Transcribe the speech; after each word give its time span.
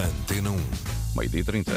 Antena 0.00 0.50
1. 0.50 0.56
Meio-dia 1.16 1.44
30. 1.44 1.72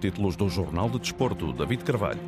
Títulos 0.00 0.34
do 0.34 0.48
Jornal 0.48 0.90
de 0.90 0.98
Desporto, 0.98 1.52
David 1.52 1.84
Carvalho. 1.84 2.18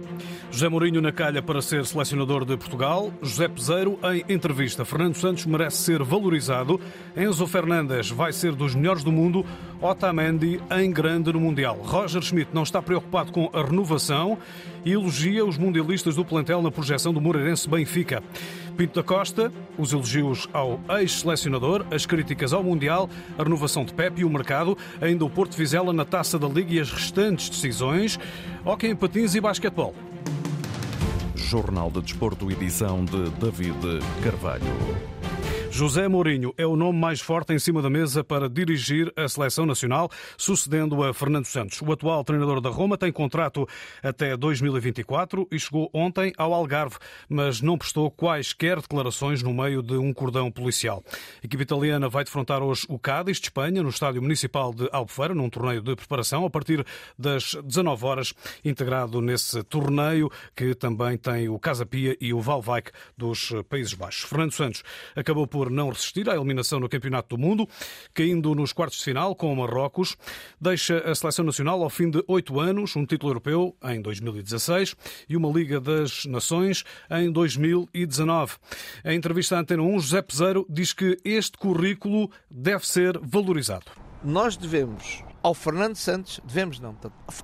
José 0.48 0.68
Mourinho 0.68 1.00
na 1.00 1.10
calha 1.10 1.42
para 1.42 1.60
ser 1.60 1.84
selecionador 1.84 2.44
de 2.44 2.56
Portugal. 2.56 3.12
José 3.20 3.48
Peseiro 3.48 3.98
em 4.04 4.32
entrevista. 4.32 4.84
Fernando 4.84 5.16
Santos 5.16 5.44
merece 5.44 5.78
ser 5.78 6.04
valorizado. 6.04 6.80
Enzo 7.16 7.44
Fernandes 7.48 8.10
vai 8.10 8.32
ser 8.32 8.54
dos 8.54 8.76
melhores 8.76 9.02
do 9.02 9.10
mundo. 9.10 9.44
Otamendi 9.80 10.60
em 10.70 10.92
grande 10.92 11.32
no 11.32 11.40
Mundial. 11.40 11.76
Roger 11.82 12.22
Schmidt 12.22 12.50
não 12.54 12.62
está 12.62 12.80
preocupado 12.80 13.32
com 13.32 13.50
a 13.52 13.64
renovação 13.64 14.38
e 14.84 14.92
elogia 14.92 15.44
os 15.44 15.56
mundialistas 15.56 16.16
do 16.16 16.24
plantel 16.24 16.62
na 16.62 16.70
projeção 16.70 17.12
do 17.12 17.20
Moreirense 17.20 17.68
Benfica. 17.68 18.22
Pinto 18.76 18.94
da 18.94 19.02
Costa, 19.02 19.52
os 19.78 19.92
elogios 19.92 20.48
ao 20.52 20.80
ex-selecionador, 20.98 21.86
as 21.90 22.06
críticas 22.06 22.52
ao 22.52 22.62
Mundial, 22.62 23.08
a 23.38 23.42
renovação 23.42 23.84
de 23.84 23.94
Pepe 23.94 24.22
e 24.22 24.24
o 24.24 24.30
mercado, 24.30 24.76
ainda 25.00 25.24
o 25.24 25.30
Porto 25.30 25.56
Vizela 25.56 25.92
na 25.92 26.04
Taça 26.04 26.38
da 26.38 26.48
Liga 26.48 26.74
e 26.74 26.80
as 26.80 26.90
restantes 26.90 27.48
decisões, 27.48 28.18
hóquei 28.64 28.90
em 28.90 28.96
patins 28.96 29.34
e 29.34 29.40
basquetebol. 29.40 29.94
Jornal 31.34 31.90
de 31.90 32.02
Desporto, 32.02 32.50
edição 32.50 33.04
de 33.04 33.30
David 33.38 33.78
Carvalho. 34.22 35.13
José 35.74 36.06
Mourinho 36.06 36.54
é 36.56 36.64
o 36.64 36.76
nome 36.76 37.00
mais 37.00 37.20
forte 37.20 37.52
em 37.52 37.58
cima 37.58 37.82
da 37.82 37.90
mesa 37.90 38.22
para 38.22 38.48
dirigir 38.48 39.12
a 39.16 39.26
seleção 39.26 39.66
nacional, 39.66 40.08
sucedendo 40.38 41.02
a 41.02 41.12
Fernando 41.12 41.46
Santos. 41.46 41.82
O 41.82 41.90
atual 41.90 42.22
treinador 42.22 42.60
da 42.60 42.70
Roma 42.70 42.96
tem 42.96 43.10
contrato 43.10 43.66
até 44.00 44.36
2024 44.36 45.48
e 45.50 45.58
chegou 45.58 45.90
ontem 45.92 46.32
ao 46.38 46.54
Algarve, 46.54 46.94
mas 47.28 47.60
não 47.60 47.76
prestou 47.76 48.08
quaisquer 48.08 48.80
declarações 48.80 49.42
no 49.42 49.52
meio 49.52 49.82
de 49.82 49.94
um 49.94 50.14
cordão 50.14 50.48
policial. 50.48 51.02
A 51.42 51.46
equipe 51.46 51.64
italiana 51.64 52.08
vai 52.08 52.22
defrontar 52.22 52.62
hoje 52.62 52.86
o 52.88 52.96
Cádiz 52.96 53.38
de 53.38 53.46
Espanha 53.46 53.82
no 53.82 53.88
estádio 53.88 54.22
municipal 54.22 54.72
de 54.72 54.88
Albufeira, 54.92 55.34
num 55.34 55.50
torneio 55.50 55.82
de 55.82 55.96
preparação 55.96 56.46
a 56.46 56.50
partir 56.50 56.86
das 57.18 57.56
19 57.64 58.06
horas, 58.06 58.32
integrado 58.64 59.20
nesse 59.20 59.60
torneio 59.64 60.30
que 60.54 60.72
também 60.76 61.18
tem 61.18 61.48
o 61.48 61.58
Casa 61.58 61.84
Pia 61.84 62.16
e 62.20 62.32
o 62.32 62.40
Valvaik 62.40 62.92
dos 63.18 63.52
Países 63.68 63.94
Baixos. 63.94 64.22
Fernando 64.22 64.52
Santos 64.52 64.84
acabou 65.16 65.48
por 65.48 65.63
por 65.64 65.70
não 65.70 65.88
resistir 65.88 66.28
à 66.28 66.34
eliminação 66.34 66.78
no 66.78 66.90
Campeonato 66.90 67.34
do 67.34 67.40
Mundo, 67.40 67.66
caindo 68.12 68.54
nos 68.54 68.70
quartos 68.70 68.98
de 68.98 69.04
final 69.04 69.34
com 69.34 69.50
o 69.50 69.56
Marrocos. 69.56 70.14
Deixa 70.60 70.98
a 70.98 71.14
seleção 71.14 71.42
nacional 71.42 71.82
ao 71.82 71.88
fim 71.88 72.10
de 72.10 72.22
oito 72.28 72.60
anos, 72.60 72.94
um 72.96 73.06
título 73.06 73.30
europeu 73.30 73.74
em 73.82 74.02
2016 74.02 74.94
e 75.26 75.34
uma 75.34 75.48
Liga 75.48 75.80
das 75.80 76.26
Nações 76.26 76.84
em 77.10 77.32
2019. 77.32 78.56
Em 79.06 79.16
entrevista 79.16 79.56
à 79.56 79.60
Antena 79.60 79.82
1, 79.82 80.00
José 80.00 80.20
Peseiro 80.20 80.66
diz 80.68 80.92
que 80.92 81.16
este 81.24 81.56
currículo 81.56 82.30
deve 82.50 82.86
ser 82.86 83.18
valorizado. 83.22 83.86
Nós 84.22 84.58
devemos, 84.58 85.24
ao 85.42 85.54
Fernando 85.54 85.96
Santos, 85.96 86.40
devemos 86.44 86.78
não, 86.78 86.94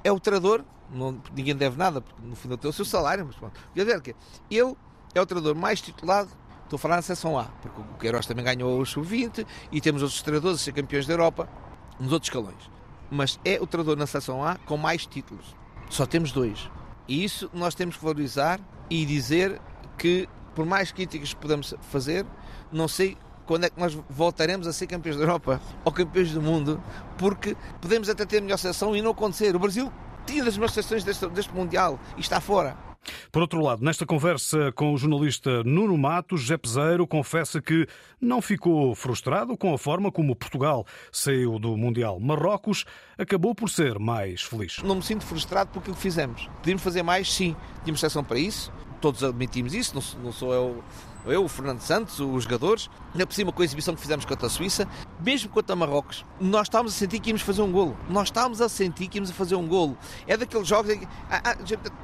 é 0.05 0.13
o 0.13 0.21
treinador, 0.21 0.63
não, 0.93 1.23
ninguém 1.35 1.57
deve 1.57 1.79
nada, 1.79 2.03
porque 2.03 2.21
no 2.23 2.37
fundo 2.37 2.59
tem 2.59 2.69
o 2.69 2.73
seu 2.73 2.85
salário, 2.85 3.25
mas 3.25 3.37
pronto. 3.37 3.59
Quer 3.75 3.85
dizer 3.87 4.01
que 4.03 4.15
ele 4.51 4.77
é 5.15 5.21
o 5.23 5.25
treinador 5.25 5.55
mais 5.55 5.81
titulado 5.81 6.40
Estou 6.71 6.79
a 6.79 6.83
falar 6.83 6.97
na 6.97 7.03
seção 7.03 7.37
A, 7.37 7.47
porque 7.61 7.81
o 7.81 7.99
Queiroz 7.99 8.27
também 8.27 8.45
ganhou 8.45 8.81
o 8.81 8.87
sub-20 8.87 9.45
e 9.73 9.81
temos 9.81 10.03
outros 10.03 10.23
treinadores 10.23 10.61
a 10.61 10.65
ser 10.65 10.71
campeões 10.71 11.05
da 11.05 11.15
Europa 11.15 11.49
nos 11.99 12.13
outros 12.13 12.29
escalões. 12.29 12.71
Mas 13.11 13.41
é 13.45 13.61
o 13.61 13.67
treinador 13.67 13.97
na 13.97 14.07
seção 14.07 14.45
A 14.45 14.55
com 14.55 14.77
mais 14.77 15.05
títulos. 15.05 15.57
Só 15.89 16.07
temos 16.07 16.31
dois. 16.31 16.71
E 17.09 17.25
isso 17.25 17.51
nós 17.53 17.75
temos 17.75 17.97
que 17.97 18.05
valorizar 18.05 18.61
e 18.89 19.05
dizer 19.05 19.61
que, 19.99 20.29
por 20.55 20.65
mais 20.65 20.93
críticas 20.93 21.35
que 21.35 21.41
podemos 21.41 21.75
fazer, 21.91 22.25
não 22.71 22.87
sei 22.87 23.19
quando 23.47 23.65
é 23.65 23.71
que 23.71 23.81
nós 23.81 23.99
voltaremos 24.09 24.69
a 24.69 24.73
ser 24.73 24.87
campeões 24.87 25.17
da 25.17 25.25
Europa 25.25 25.61
ou 25.85 25.91
campeões 25.91 26.31
do 26.31 26.41
mundo, 26.41 26.81
porque 27.19 27.57
podemos 27.81 28.09
até 28.09 28.25
ter 28.25 28.41
melhor 28.41 28.59
seleção 28.59 28.95
e 28.95 29.03
não 29.03 29.11
acontecer. 29.11 29.57
O 29.57 29.59
Brasil 29.59 29.93
tinha 30.25 30.45
das 30.45 30.55
melhores 30.55 30.75
seleções 30.75 31.03
deste, 31.03 31.27
deste 31.31 31.53
Mundial 31.53 31.99
e 32.17 32.21
está 32.21 32.41
fora. 32.41 32.90
Por 33.33 33.43
outro 33.43 33.61
lado, 33.61 33.85
nesta 33.85 34.05
conversa 34.05 34.73
com 34.73 34.93
o 34.93 34.97
jornalista 34.97 35.63
Nuno 35.65 35.97
Matos, 35.97 36.43
José 36.43 36.57
Peseiro 36.57 37.07
confessa 37.07 37.61
que 37.61 37.87
não 38.21 38.43
ficou 38.43 38.95
frustrado 38.95 39.57
com 39.57 39.73
a 39.73 39.79
forma 39.79 40.13
como 40.13 40.37
Portugal 40.37 40.87
saiu 41.11 41.59
do 41.59 41.77
Mundial. 41.77 42.21
Marrocos 42.21 42.85
acabou 43.17 43.55
por 43.55 43.69
ser 43.69 43.99
mais 43.99 44.43
feliz. 44.43 44.79
Não 44.83 44.97
me 44.97 45.03
sinto 45.03 45.25
frustrado 45.25 45.71
por 45.71 45.81
aquilo 45.81 45.97
que 45.97 46.03
fizemos. 46.03 46.49
Podíamos 46.59 46.83
fazer 46.83 47.03
mais? 47.03 47.33
Sim. 47.33 47.57
Tínhamos 47.85 48.01
seleção 48.01 48.23
para 48.23 48.39
isso. 48.39 48.73
Todos 49.01 49.25
admitimos 49.25 49.75
isso. 49.75 49.95
Não 50.23 50.33
sou 50.33 50.53
eu 50.53 50.85
eu, 51.27 51.45
o 51.45 51.49
Fernando 51.49 51.81
Santos, 51.81 52.19
os 52.19 52.45
jogadores, 52.45 52.89
ainda 53.13 53.27
por 53.27 53.35
cima 53.35 53.53
com 53.53 53.61
a 53.61 53.65
exibição 53.65 53.95
que 53.95 54.01
fizemos 54.01 54.25
contra 54.25 54.47
a 54.47 54.51
Suíça, 54.51 54.89
mesmo 55.23 55.51
contra 55.51 55.77
Marrocos, 55.77 56.25
nós 56.41 56.63
estávamos 56.63 56.95
a 56.95 56.97
sentir 56.97 57.21
que 57.21 57.29
íamos 57.29 57.43
fazer 57.43 57.63
um 57.63 57.71
golo. 57.71 57.97
Nós 58.09 58.29
estávamos 58.29 58.61
a 58.61 58.69
sentir 58.69 59.09
que 59.09 59.19
íamos 59.19 59.31
a 59.31 59.35
fazer 59.35 59.55
um 59.55 59.67
golo. 59.69 59.99
É 60.27 60.37
daqueles 60.37 60.67
jogos 60.67 60.91
em 60.91 61.01
que 61.01 61.09
ah, 61.31 61.43
ah, 61.45 61.57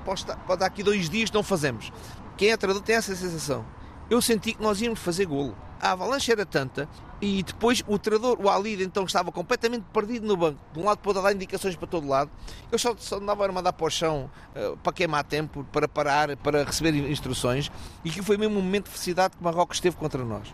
pode, 0.06 0.24
dar 0.58 0.66
aqui 0.66 0.82
dois 0.82 1.10
dias 1.10 1.30
não 1.32 1.42
fazemos. 1.42 1.92
Quem 2.36 2.50
é 2.50 2.56
treinador 2.56 2.82
tem 2.82 2.94
essa 2.94 3.14
sensação. 3.16 3.64
Eu 4.08 4.22
senti 4.22 4.54
que 4.54 4.62
nós 4.62 4.80
íamos 4.80 5.00
fazer 5.00 5.26
golo. 5.26 5.56
A 5.80 5.92
avalanche 5.92 6.30
era 6.30 6.46
tanta 6.46 6.88
e 7.20 7.42
depois 7.42 7.82
o 7.86 7.98
treinador, 7.98 8.40
o 8.40 8.48
Alid, 8.48 8.82
então 8.82 9.04
estava 9.04 9.32
completamente 9.32 9.84
perdido 9.92 10.26
no 10.26 10.36
banco, 10.36 10.60
de 10.72 10.78
um 10.78 10.84
lado 10.84 10.98
para 10.98 11.20
dar 11.20 11.34
indicações 11.34 11.74
para 11.74 11.86
todo 11.86 12.06
lado. 12.06 12.30
Eu 12.70 12.78
só, 12.78 12.94
só 12.96 13.16
andava 13.16 13.44
a 13.44 13.52
mandar 13.52 13.72
para 13.72 13.86
o 13.86 13.90
chão 13.90 14.30
uh, 14.54 14.76
para 14.78 14.92
queimar 14.92 15.24
tempo, 15.24 15.66
para 15.72 15.88
parar, 15.88 16.36
para 16.36 16.64
receber 16.64 16.94
instruções, 17.10 17.70
e 18.04 18.10
que 18.10 18.22
foi 18.22 18.36
mesmo 18.36 18.58
um 18.58 18.62
momento 18.62 18.84
de 18.84 18.90
felicidade 18.90 19.36
que 19.36 19.42
Marrocos 19.42 19.78
esteve 19.78 19.96
contra 19.96 20.24
nós. 20.24 20.48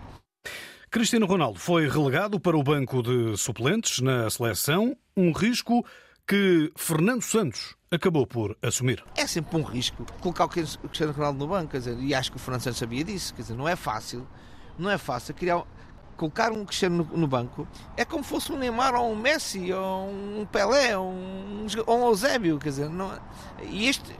Cristiano 0.91 1.27
Ronaldo 1.27 1.59
foi 1.59 1.89
relegado 1.89 2.39
para 2.39 2.57
o 2.57 2.63
banco 2.63 3.03
de 3.03 3.37
suplentes 3.37 4.01
na 4.01 4.29
seleção, 4.29 4.97
um 5.17 5.33
risco 5.33 5.85
que 6.27 6.73
Fernando 6.77 7.23
Santos 7.23 7.77
acabou 7.91 8.27
por 8.27 8.57
assumir. 8.63 9.05
É 9.17 9.27
sempre 9.27 9.57
um 9.57 9.63
risco 9.63 10.05
colocar 10.21 10.45
o 10.45 10.49
Cristiano 10.49 11.13
Ronaldo 11.13 11.39
no 11.39 11.47
banco, 11.47 11.73
quer 11.73 11.79
dizer, 11.79 11.99
e 12.01 12.15
acho 12.15 12.31
que 12.31 12.37
o 12.37 12.41
Fernando 12.41 12.63
Santos 12.63 12.79
sabia 12.79 13.05
disso, 13.05 13.35
quer 13.35 13.43
dizer, 13.43 13.55
não 13.55 13.69
é 13.69 13.77
fácil, 13.77 14.27
não 14.79 14.91
é 14.91 14.99
fácil 14.99 15.35
criar 15.35 15.63
colocar 16.17 16.53
um 16.53 16.65
Cristiano 16.65 17.09
no, 17.13 17.27
banco 17.27 17.67
é 17.97 18.05
como 18.05 18.23
fosse 18.23 18.53
um 18.53 18.57
Neymar 18.57 18.95
ou 18.95 19.11
um 19.11 19.17
Messi 19.17 19.73
ou 19.73 20.09
um 20.09 20.47
Pelé 20.47 20.97
ou 20.97 21.11
um, 21.11 21.67
ou 21.87 21.99
um 21.99 22.07
Eusébio, 22.07 22.59
quer 22.59 22.69
dizer, 22.69 22.89
não, 22.89 23.13
é? 23.13 23.19
e 23.65 23.89
este 23.89 24.15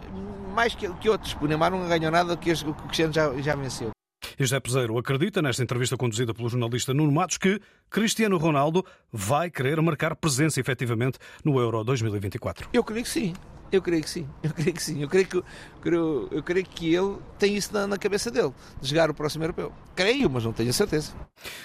mais 0.53 0.75
que, 0.75 0.89
que 0.95 1.09
outros, 1.09 1.37
o 1.41 1.47
Neymar 1.47 1.71
não 1.71 1.87
ganhou 1.89 2.11
nada 2.11 2.37
que 2.37 2.51
o 2.51 2.75
Cristiano 2.75 3.13
já, 3.13 3.33
já 3.41 3.55
venceu. 3.55 3.91
E 4.39 4.45
José 4.45 4.61
Peseiro 4.61 4.99
acredita, 4.99 5.43
nesta 5.43 5.63
entrevista 5.63 5.97
conduzida 5.97 6.35
pelo 6.35 6.49
jornalista 6.49 6.95
Nuno 6.95 7.13
Matos, 7.13 7.39
que 7.39 7.61
Cristiano 7.91 8.39
Ronaldo 8.39 8.85
vai 9.13 9.51
querer 9.51 9.81
marcar 9.81 10.17
presença 10.17 10.61
efetivamente 10.61 11.19
no 11.45 11.59
Euro 11.61 11.85
2024. 11.85 12.69
Eu 12.73 12.85
creio 12.85 13.05
que 13.05 13.11
sim. 13.11 13.35
Eu 13.73 13.81
creio 13.81 14.03
que 14.03 14.11
sim, 14.11 14.29
eu 14.45 14.53
creio 14.53 14.75
que 14.75 14.83
sim. 14.83 15.01
Eu 15.01 15.09
creio 15.09 15.27
que, 15.27 15.43
eu, 15.87 16.29
eu 16.31 16.43
creio 16.43 16.67
que 16.67 16.95
ele 16.95 17.17
tem 17.39 17.57
isso 17.57 17.73
na, 17.73 17.87
na, 17.87 17.97
cabeça 17.97 18.31
dele, 18.31 18.53
de 18.81 18.91
jogar 18.91 19.11
o 19.11 19.15
próximo 19.15 19.45
europeu. 19.45 19.73
Creio, 19.97 20.29
mas 20.29 20.45
não 20.45 20.53
tenho 20.53 20.69
a 20.69 20.73
certeza. 20.75 21.15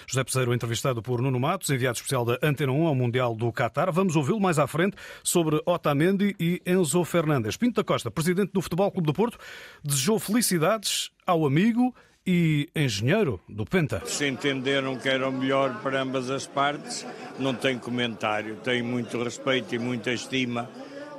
José 0.07 0.23
Peseiro, 0.23 0.53
entrevistado 0.53 1.01
por 1.01 1.21
Nuno 1.21 1.37
Matos, 1.37 1.69
enviado 1.69 1.97
especial 1.97 2.23
da 2.23 2.39
Antena 2.41 2.71
1 2.71 2.87
ao 2.87 2.95
Mundial 2.95 3.35
do 3.35 3.51
Qatar. 3.51 3.91
Vamos 3.91 4.15
ouvi-lo 4.15 4.39
mais 4.39 4.57
à 4.57 4.65
frente 4.65 4.95
sobre 5.21 5.61
Otamendi 5.65 6.33
e 6.39 6.61
Enzo 6.65 7.03
Fernandes. 7.03 7.57
Pinto 7.57 7.75
da 7.75 7.83
Costa, 7.83 8.09
presidente 8.09 8.53
do 8.53 8.61
Futebol 8.61 8.89
Clube 8.89 9.07
do 9.07 9.13
Porto, 9.13 9.37
desejou 9.83 10.17
felicidades 10.17 11.11
ao 11.25 11.45
amigo 11.45 11.93
e 12.27 12.67
engenheiro 12.75 13.39
do 13.47 13.65
Penta. 13.65 14.03
Se 14.05 14.27
entenderam 14.27 14.97
que 14.97 15.07
era 15.07 15.29
o 15.29 15.31
melhor 15.31 15.81
para 15.81 16.01
ambas 16.01 16.29
as 16.29 16.45
partes, 16.45 17.07
não 17.39 17.53
tem 17.53 17.79
comentário. 17.79 18.57
Tenho 18.57 18.83
muito 18.83 19.23
respeito 19.23 19.73
e 19.73 19.79
muita 19.79 20.11
estima 20.11 20.69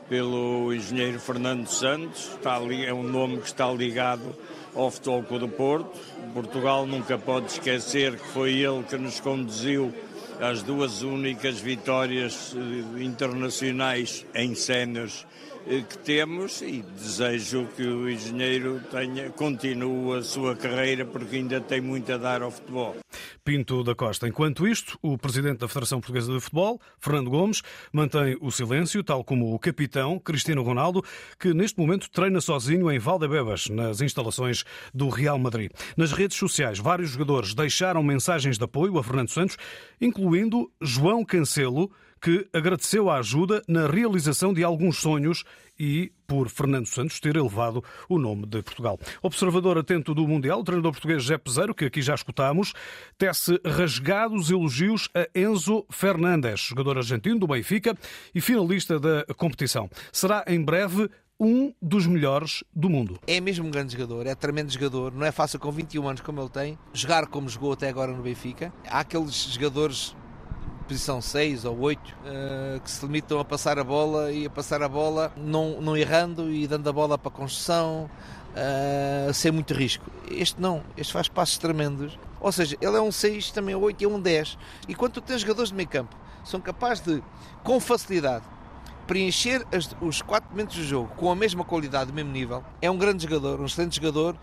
pelo 0.06 0.72
engenheiro 0.72 1.18
Fernando 1.18 1.66
Santos, 1.66 2.32
está 2.34 2.56
ali, 2.56 2.84
é 2.84 2.92
um 2.92 3.02
nome 3.02 3.38
que 3.38 3.46
está 3.46 3.70
ligado 3.70 4.34
ao 4.74 4.90
Futebol 4.90 5.22
Clube 5.22 5.46
do 5.46 5.48
Porto. 5.48 5.98
Portugal 6.34 6.86
nunca 6.86 7.18
pode 7.18 7.52
esquecer 7.52 8.16
que 8.16 8.26
foi 8.28 8.58
ele 8.58 8.82
que 8.82 8.96
nos 8.96 9.18
conduziu 9.18 9.92
às 10.40 10.62
duas 10.62 11.02
únicas 11.02 11.58
vitórias 11.58 12.54
eh, 12.54 13.02
internacionais 13.02 14.24
em 14.34 14.54
cenas 14.54 15.26
que 15.68 15.98
temos 15.98 16.62
e 16.62 16.82
desejo 16.96 17.68
que 17.76 17.82
o 17.82 18.08
engenheiro 18.08 18.80
tenha, 18.90 19.28
continue 19.30 20.18
a 20.18 20.22
sua 20.22 20.56
carreira 20.56 21.04
porque 21.04 21.36
ainda 21.36 21.60
tem 21.60 21.80
muito 21.80 22.10
a 22.10 22.16
dar 22.16 22.42
ao 22.42 22.50
futebol. 22.50 22.96
Pinto 23.44 23.84
da 23.84 23.94
Costa. 23.94 24.26
Enquanto 24.26 24.66
isto, 24.66 24.98
o 25.02 25.18
presidente 25.18 25.58
da 25.58 25.68
Federação 25.68 26.00
Portuguesa 26.00 26.32
de 26.32 26.40
Futebol, 26.40 26.80
Fernando 26.98 27.30
Gomes, 27.30 27.62
mantém 27.92 28.36
o 28.40 28.50
silêncio, 28.50 29.04
tal 29.04 29.22
como 29.22 29.54
o 29.54 29.58
capitão 29.58 30.18
Cristiano 30.18 30.62
Ronaldo, 30.62 31.02
que 31.38 31.52
neste 31.52 31.78
momento 31.78 32.10
treina 32.10 32.40
sozinho 32.40 32.90
em 32.90 32.98
Valdebebas, 32.98 33.68
nas 33.68 34.00
instalações 34.00 34.64
do 34.94 35.08
Real 35.08 35.38
Madrid. 35.38 35.70
Nas 35.96 36.12
redes 36.12 36.36
sociais, 36.36 36.78
vários 36.78 37.10
jogadores 37.10 37.54
deixaram 37.54 38.02
mensagens 38.02 38.56
de 38.56 38.64
apoio 38.64 38.98
a 38.98 39.04
Fernando 39.04 39.30
Santos, 39.30 39.56
incluindo 40.00 40.70
João 40.80 41.24
Cancelo, 41.24 41.90
que 42.20 42.48
agradeceu 42.52 43.10
a 43.10 43.18
ajuda 43.18 43.62
na 43.68 43.86
realização 43.86 44.52
de 44.52 44.64
alguns 44.64 44.98
sonhos 44.98 45.44
e 45.78 46.12
por 46.26 46.48
Fernando 46.48 46.86
Santos 46.86 47.20
ter 47.20 47.36
elevado 47.36 47.82
o 48.08 48.18
nome 48.18 48.46
de 48.46 48.62
Portugal. 48.62 48.98
Observador 49.22 49.78
atento 49.78 50.14
do 50.14 50.26
Mundial, 50.26 50.60
o 50.60 50.64
treinador 50.64 50.92
português 50.92 51.22
José 51.22 51.38
Peseiro, 51.38 51.74
que 51.74 51.84
aqui 51.84 52.02
já 52.02 52.14
escutámos, 52.14 52.74
tece 53.16 53.60
rasgados 53.64 54.50
elogios 54.50 55.08
a 55.14 55.28
Enzo 55.38 55.86
Fernandes, 55.90 56.60
jogador 56.60 56.98
argentino 56.98 57.38
do 57.38 57.46
Benfica 57.46 57.96
e 58.34 58.40
finalista 58.40 58.98
da 58.98 59.24
competição. 59.36 59.88
Será 60.12 60.44
em 60.48 60.62
breve 60.62 61.08
um 61.40 61.72
dos 61.80 62.06
melhores 62.06 62.64
do 62.74 62.90
mundo. 62.90 63.20
É 63.26 63.40
mesmo 63.40 63.66
um 63.66 63.70
grande 63.70 63.92
jogador, 63.92 64.26
é 64.26 64.34
tremendo 64.34 64.72
jogador, 64.72 65.14
não 65.14 65.24
é 65.24 65.30
fácil 65.30 65.58
com 65.60 65.70
21 65.70 66.08
anos 66.08 66.20
como 66.20 66.40
ele 66.40 66.50
tem, 66.50 66.78
jogar 66.92 67.26
como 67.28 67.48
jogou 67.48 67.72
até 67.72 67.88
agora 67.88 68.12
no 68.12 68.22
Benfica. 68.22 68.72
Há 68.88 69.00
aqueles 69.00 69.34
jogadores 69.34 70.16
posição 70.88 71.20
6 71.20 71.66
ou 71.66 71.78
8, 71.78 71.98
uh, 71.98 72.12
eh, 72.24 72.80
que 72.82 72.90
se 72.90 73.04
limitam 73.04 73.38
a 73.38 73.44
passar 73.44 73.78
a 73.78 73.84
bola 73.84 74.32
e 74.32 74.46
a 74.46 74.50
passar 74.50 74.82
a 74.82 74.88
bola 74.88 75.30
não, 75.36 75.82
não 75.82 75.94
errando 75.94 76.50
e 76.50 76.66
dando 76.66 76.88
a 76.88 76.92
bola 76.92 77.18
para 77.18 77.28
a 77.28 77.32
construção, 77.32 78.10
uh, 78.54 79.34
sem 79.34 79.52
muito 79.52 79.74
risco. 79.74 80.10
Este 80.30 80.58
não, 80.58 80.82
este 80.96 81.12
faz 81.12 81.28
passos 81.28 81.58
tremendos. 81.58 82.18
Ou 82.40 82.50
seja, 82.50 82.76
ele 82.80 82.96
é 82.96 83.00
um 83.02 83.12
6, 83.12 83.50
também 83.50 83.74
é 83.74 83.76
8 83.76 84.00
e 84.00 84.04
é 84.06 84.08
um 84.08 84.18
10. 84.18 84.56
E 84.88 84.94
quando 84.94 85.12
tu 85.12 85.20
tens 85.20 85.42
jogadores 85.42 85.68
de 85.68 85.76
meio 85.76 85.88
campo, 85.88 86.16
são 86.42 86.58
capazes 86.58 87.04
de, 87.04 87.22
com 87.62 87.78
facilidade, 87.78 88.44
preencher 89.06 89.66
as, 89.72 89.94
os 90.00 90.22
quatro 90.22 90.50
momentos 90.50 90.76
do 90.76 90.84
jogo 90.84 91.08
com 91.16 91.30
a 91.30 91.36
mesma 91.36 91.64
qualidade, 91.64 92.10
do 92.10 92.14
mesmo 92.14 92.32
nível, 92.32 92.64
é 92.80 92.90
um 92.90 92.96
grande 92.96 93.24
jogador, 93.24 93.60
um 93.60 93.66
excelente 93.66 93.96
jogador, 93.96 94.36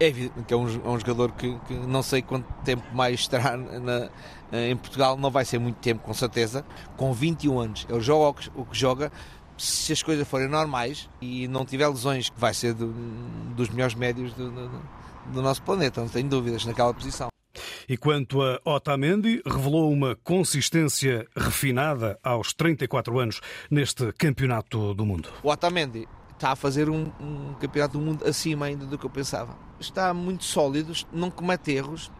é 0.00 0.06
evidente 0.06 0.42
que 0.46 0.54
é 0.54 0.56
um, 0.56 0.66
é 0.66 0.88
um 0.88 0.98
jogador 0.98 1.30
que, 1.32 1.54
que, 1.68 1.74
não 1.74 2.02
sei 2.02 2.22
quanto 2.22 2.50
tempo 2.64 2.82
mais 2.94 3.20
estará 3.20 3.54
na, 3.56 4.08
em 4.50 4.74
Portugal, 4.74 5.16
não 5.16 5.30
vai 5.30 5.44
ser 5.44 5.58
muito 5.58 5.76
tempo, 5.76 6.02
com 6.02 6.14
certeza. 6.14 6.64
Com 6.96 7.12
21 7.12 7.60
anos, 7.60 7.86
ele 7.88 8.00
joga 8.00 8.30
o 8.30 8.34
que, 8.34 8.50
o 8.54 8.64
que 8.64 8.76
joga. 8.76 9.12
Se 9.58 9.92
as 9.92 10.02
coisas 10.02 10.26
forem 10.26 10.48
normais 10.48 11.08
e 11.20 11.46
não 11.46 11.66
tiver 11.66 11.86
lesões, 11.86 12.32
vai 12.34 12.54
ser 12.54 12.72
do, 12.72 12.88
dos 13.54 13.68
melhores 13.68 13.94
médios 13.94 14.32
do, 14.32 14.50
do, 14.50 14.82
do 15.34 15.42
nosso 15.42 15.62
planeta, 15.62 16.00
não 16.00 16.08
tenho 16.08 16.28
dúvidas, 16.28 16.64
naquela 16.64 16.94
posição. 16.94 17.28
E 17.86 17.96
quanto 17.96 18.40
a 18.40 18.58
Otamendi, 18.64 19.42
revelou 19.44 19.92
uma 19.92 20.16
consistência 20.16 21.26
refinada 21.36 22.18
aos 22.22 22.54
34 22.54 23.18
anos 23.18 23.40
neste 23.70 24.12
Campeonato 24.12 24.94
do 24.94 25.04
Mundo. 25.04 25.28
O 25.42 25.50
Otamendi 25.50 26.08
está 26.40 26.52
a 26.52 26.56
fazer 26.56 26.88
um, 26.88 27.12
um, 27.20 27.54
campeonato 27.60 27.98
do 27.98 28.04
mundo 28.04 28.26
acima 28.26 28.64
ainda 28.64 28.86
do 28.86 28.96
que 28.96 29.04
eu 29.04 29.10
pensava. 29.10 29.54
Está 29.78 30.14
muito 30.14 30.42
sólido, 30.42 30.94
não 31.12 31.30
comete 31.30 31.70
erros, 31.70 32.10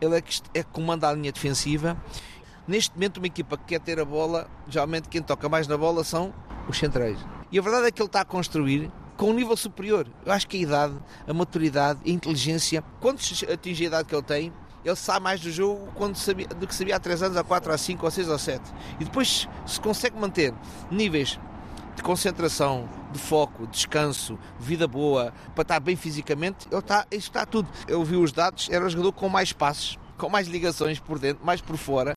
ele 0.00 0.16
é 0.16 0.20
que 0.20 0.42
é 0.52 0.64
comanda 0.64 1.08
a 1.08 1.12
linha 1.12 1.30
defensiva. 1.30 1.96
Neste 2.66 2.92
momento, 2.94 3.18
uma 3.18 3.28
equipa 3.28 3.56
que 3.56 3.64
quer 3.66 3.80
ter 3.80 4.00
a 4.00 4.04
bola, 4.04 4.50
geralmente 4.68 5.08
quem 5.08 5.22
toca 5.22 5.48
mais 5.48 5.68
na 5.68 5.78
bola 5.78 6.02
são 6.02 6.34
os 6.68 6.76
centrais. 6.76 7.18
E 7.52 7.58
a 7.58 7.62
verdade 7.62 7.86
é 7.86 7.90
que 7.92 8.02
ele 8.02 8.08
está 8.08 8.22
a 8.22 8.24
construir 8.24 8.90
com 9.16 9.30
um 9.30 9.32
nível 9.32 9.56
superior. 9.56 10.08
Eu 10.26 10.32
acho 10.32 10.48
que 10.48 10.56
a 10.56 10.60
idade, 10.60 10.94
a 11.26 11.32
maturidade, 11.32 12.00
a 12.04 12.10
inteligência, 12.10 12.82
quando 13.00 13.20
atinge 13.52 13.84
a 13.84 13.86
idade 13.86 14.08
que 14.08 14.14
ele 14.14 14.22
tem, 14.22 14.52
ele 14.84 14.96
sabe 14.96 15.22
mais 15.22 15.40
do 15.40 15.52
jogo 15.52 15.88
quando 15.94 16.16
sabia, 16.16 16.48
do 16.48 16.66
que 16.66 16.74
sabia 16.74 16.96
há 16.96 17.00
3 17.00 17.22
anos, 17.22 17.36
há 17.36 17.44
4, 17.44 17.72
há 17.72 17.78
5, 17.78 18.06
há 18.06 18.10
6 18.10 18.28
ou 18.28 18.38
7. 18.38 18.60
E 18.98 19.04
depois 19.04 19.48
se 19.66 19.80
consegue 19.80 20.18
manter 20.18 20.52
níveis 20.90 21.38
de 21.98 22.02
concentração, 22.04 22.88
de 23.10 23.18
foco, 23.18 23.66
descanso, 23.66 24.38
vida 24.60 24.86
boa, 24.86 25.32
para 25.52 25.62
estar 25.62 25.80
bem 25.80 25.96
fisicamente, 25.96 26.68
ele 26.70 26.78
está, 26.78 27.04
isso 27.10 27.26
está 27.26 27.44
tudo. 27.44 27.68
Eu 27.88 28.04
vi 28.04 28.14
os 28.14 28.30
dados, 28.30 28.68
era 28.70 28.86
o 28.86 28.88
jogador 28.88 29.12
com 29.12 29.28
mais 29.28 29.52
passos, 29.52 29.98
com 30.16 30.28
mais 30.28 30.46
ligações 30.46 31.00
por 31.00 31.18
dentro, 31.18 31.44
mais 31.44 31.60
por 31.60 31.76
fora. 31.76 32.12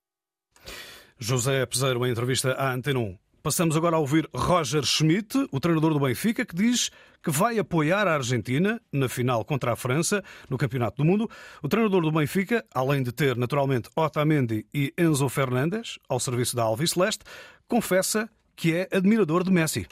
José 1.17 1.65
Peseiro, 1.65 2.05
em 2.05 2.11
entrevista 2.11 2.53
à 2.53 2.73
Antena 2.73 2.99
1. 2.99 3.17
Passamos 3.41 3.75
agora 3.75 3.95
a 3.95 3.99
ouvir 3.99 4.29
Roger 4.35 4.83
Schmidt, 4.83 5.47
o 5.51 5.59
treinador 5.59 5.93
do 5.93 5.99
Benfica, 5.99 6.45
que 6.45 6.55
diz 6.55 6.91
que 7.23 7.31
vai 7.31 7.57
apoiar 7.57 8.07
a 8.07 8.13
Argentina 8.13 8.79
na 8.93 9.09
final 9.09 9.43
contra 9.43 9.73
a 9.73 9.75
França 9.75 10.23
no 10.47 10.59
Campeonato 10.59 10.97
do 10.97 11.05
Mundo. 11.05 11.27
O 11.63 11.67
treinador 11.67 12.03
do 12.03 12.11
Benfica, 12.11 12.63
além 12.71 13.01
de 13.01 13.11
ter 13.11 13.35
naturalmente 13.35 13.89
Otamendi 13.95 14.67
e 14.71 14.93
Enzo 14.95 15.27
Fernandes 15.27 15.97
ao 16.07 16.19
serviço 16.19 16.55
da 16.55 16.61
Alves 16.61 16.91
Celeste, 16.91 17.23
confessa 17.67 18.29
que 18.55 18.75
é 18.75 18.87
admirador 18.91 19.43
de 19.43 19.51
Messi. 19.51 19.87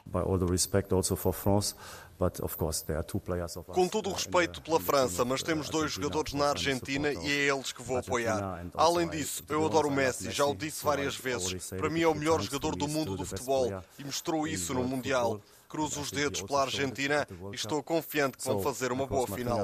Com 3.73 3.88
todo 3.88 4.09
o 4.09 4.13
respeito 4.13 4.61
pela 4.61 4.79
França, 4.79 5.23
mas 5.23 5.41
temos 5.41 5.69
dois 5.69 5.91
jogadores 5.94 6.33
na 6.33 6.50
Argentina 6.50 7.13
e 7.13 7.31
é 7.31 7.47
eles 7.47 7.71
que 7.71 7.81
vou 7.81 7.97
apoiar. 7.97 8.65
Além 8.75 9.07
disso, 9.07 9.44
eu 9.47 9.65
adoro 9.65 9.88
o 9.88 9.91
Messi, 9.91 10.29
já 10.29 10.45
o 10.45 10.53
disse 10.53 10.83
várias 10.83 11.15
vezes. 11.15 11.69
Para 11.69 11.89
mim 11.89 12.01
é 12.01 12.07
o 12.07 12.13
melhor 12.13 12.41
jogador 12.41 12.75
do 12.75 12.88
mundo 12.88 13.15
do 13.15 13.25
futebol 13.25 13.71
e 13.97 14.03
mostrou 14.03 14.47
isso 14.47 14.73
no 14.73 14.83
Mundial. 14.83 15.39
Cruzo 15.69 16.01
os 16.01 16.09
dedos 16.11 16.41
pela 16.41 16.63
Argentina 16.63 17.27
e 17.51 17.56
estou 17.56 17.81
confiante 17.83 18.38
que 18.38 18.44
vão 18.44 18.59
fazer 18.59 18.91
uma 18.91 19.06
boa 19.06 19.27
final. 19.27 19.63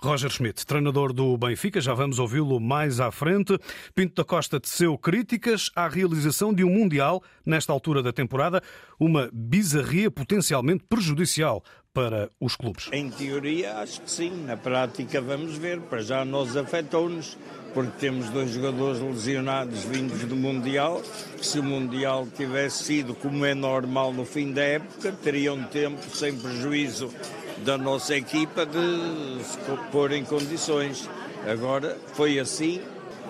Roger 0.00 0.30
Schmidt, 0.30 0.66
treinador 0.66 1.12
do 1.12 1.36
Benfica, 1.36 1.80
já 1.80 1.94
vamos 1.94 2.18
ouvi-lo 2.18 2.60
mais 2.60 3.00
à 3.00 3.10
frente. 3.10 3.58
Pinto 3.94 4.14
da 4.14 4.24
Costa 4.24 4.60
teceu 4.60 4.96
críticas 4.98 5.70
à 5.74 5.88
realização 5.88 6.52
de 6.52 6.64
um 6.64 6.70
Mundial 6.70 7.22
nesta 7.46 7.72
altura 7.72 8.02
da 8.02 8.12
temporada, 8.12 8.62
uma 8.98 9.30
bizarria 9.32 10.10
potencialmente 10.10 10.84
prejudicial 10.88 11.62
para 11.94 12.28
os 12.40 12.56
clubes. 12.56 12.88
Em 12.92 13.08
teoria, 13.08 13.78
acho 13.78 14.00
que 14.00 14.10
sim. 14.10 14.44
Na 14.44 14.56
prática, 14.56 15.20
vamos 15.20 15.56
ver. 15.56 15.80
Para 15.82 16.02
já 16.02 16.24
nós 16.24 16.56
afetou-nos, 16.56 17.38
porque 17.72 17.92
temos 18.00 18.28
dois 18.30 18.50
jogadores 18.50 19.00
lesionados 19.00 19.84
vindos 19.84 20.24
do 20.24 20.34
Mundial. 20.34 21.00
Se 21.40 21.60
o 21.60 21.62
Mundial 21.62 22.26
tivesse 22.36 22.82
sido 22.82 23.14
como 23.14 23.44
é 23.44 23.54
normal 23.54 24.12
no 24.12 24.24
fim 24.24 24.52
da 24.52 24.62
época, 24.62 25.12
teriam 25.12 25.62
tempo 25.64 26.02
sem 26.14 26.36
prejuízo 26.36 27.14
da 27.58 27.78
nossa 27.78 28.16
equipa 28.16 28.66
de 28.66 29.42
se 29.44 29.58
pôr 29.90 30.12
em 30.12 30.24
condições. 30.24 31.08
Agora 31.46 31.96
foi 32.14 32.38
assim, 32.38 32.80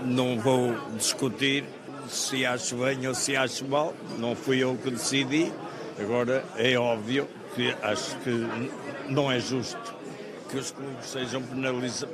não 0.05 0.39
vou 0.39 0.75
discutir 0.97 1.65
se 2.09 2.45
acho 2.45 2.77
bem 2.77 3.07
ou 3.07 3.15
se 3.15 3.37
acho 3.37 3.67
mal, 3.67 3.95
não 4.19 4.35
fui 4.35 4.63
eu 4.63 4.77
que 4.83 4.91
decidi. 4.91 5.53
Agora 5.99 6.45
é 6.57 6.77
óbvio 6.77 7.29
que 7.55 7.75
acho 7.83 8.17
que 8.19 8.31
não 9.09 9.31
é 9.31 9.39
justo 9.39 9.95
que 10.51 10.59
os 10.59 10.71
clubes 10.71 11.07
sejam 11.07 11.43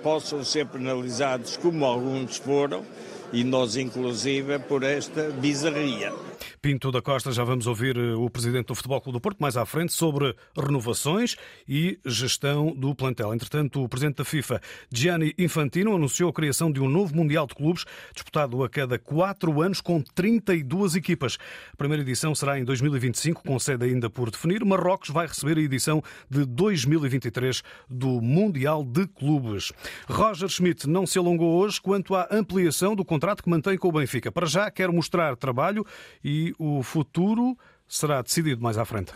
possam 0.02 0.42
ser 0.42 0.66
penalizados 0.66 1.58
como 1.58 1.84
alguns 1.84 2.38
foram 2.38 2.84
e 3.32 3.44
nós 3.44 3.76
inclusive 3.76 4.58
por 4.60 4.82
esta 4.82 5.30
bizarria. 5.30 6.12
Pinto 6.60 6.90
da 6.90 7.00
Costa, 7.02 7.32
já 7.32 7.44
vamos 7.44 7.66
ouvir 7.66 7.96
eh, 7.96 8.14
o 8.14 8.28
presidente 8.28 8.66
do 8.66 8.74
Futebol 8.74 9.00
Clube 9.00 9.18
do 9.18 9.20
Porto 9.20 9.38
mais 9.38 9.56
à 9.56 9.64
frente 9.64 9.92
sobre 9.92 10.34
renovações 10.56 11.36
e 11.68 11.98
gestão 12.04 12.74
do 12.74 12.94
plantel. 12.94 13.34
Entretanto, 13.34 13.82
o 13.82 13.88
presidente 13.88 14.16
da 14.16 14.24
FIFA, 14.24 14.60
Gianni 14.92 15.34
Infantino, 15.38 15.94
anunciou 15.94 16.30
a 16.30 16.32
criação 16.32 16.70
de 16.70 16.80
um 16.80 16.88
novo 16.88 17.14
Mundial 17.14 17.46
de 17.46 17.54
Clubes, 17.54 17.84
disputado 18.14 18.62
a 18.62 18.68
cada 18.68 18.98
quatro 18.98 19.60
anos 19.60 19.80
com 19.80 20.00
32 20.00 20.96
equipas. 20.96 21.38
A 21.72 21.76
primeira 21.76 22.02
edição 22.02 22.34
será 22.34 22.58
em 22.58 22.64
2025, 22.64 23.42
com 23.42 23.58
sede 23.58 23.86
ainda 23.86 24.08
por 24.08 24.30
definir. 24.30 24.64
Marrocos 24.64 25.10
vai 25.10 25.26
receber 25.26 25.58
a 25.58 25.62
edição 25.62 26.02
de 26.28 26.44
2023 26.44 27.62
do 27.88 28.20
Mundial 28.20 28.84
de 28.84 29.06
Clubes. 29.06 29.72
Roger 30.08 30.48
Schmidt 30.48 30.88
não 30.88 31.06
se 31.06 31.18
alongou 31.18 31.58
hoje 31.58 31.80
quanto 31.80 32.14
à 32.14 32.28
ampliação 32.30 32.94
do 32.94 33.04
contrato 33.04 33.42
que 33.42 33.50
mantém 33.50 33.76
com 33.76 33.88
o 33.88 33.92
Benfica. 33.92 34.30
Para 34.30 34.46
já 34.46 34.70
quer 34.70 34.90
mostrar 34.90 35.36
trabalho 35.36 35.84
e 36.22 36.29
o 36.58 36.82
futuro 36.82 37.56
será 37.90 38.22
decidido 38.22 38.62
mais 38.62 38.78
à 38.78 38.84
frente. 38.84 39.12